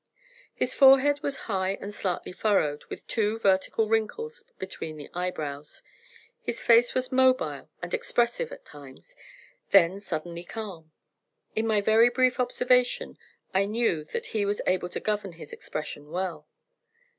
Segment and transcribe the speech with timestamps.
[0.55, 5.83] His forehead was high and slightly furrowed with two vertical wrinkles between the eyebrows.
[6.39, 9.15] His face was mobile and expressive at times,
[9.69, 10.91] then suddenly calm.
[11.55, 13.19] In my very brief observation
[13.53, 16.47] I knew that he was able to govern its expression well.